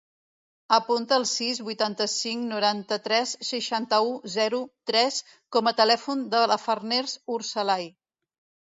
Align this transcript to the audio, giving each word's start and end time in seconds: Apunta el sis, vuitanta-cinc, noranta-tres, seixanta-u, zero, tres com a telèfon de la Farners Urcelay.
Apunta 0.77 1.19
el 1.21 1.25
sis, 1.31 1.59
vuitanta-cinc, 1.67 2.47
noranta-tres, 2.53 3.35
seixanta-u, 3.51 4.11
zero, 4.39 4.63
tres 4.93 5.21
com 5.59 5.71
a 5.71 5.77
telèfon 5.85 6.27
de 6.35 6.45
la 6.55 6.63
Farners 6.67 7.17
Urcelay. 7.39 7.91